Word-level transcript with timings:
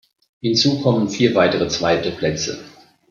Hinzu 0.39 0.81
kommen 0.81 1.09
vier 1.11 1.35
weitere 1.35 1.69
zweite 1.69 2.09
Plätze. 2.09 2.57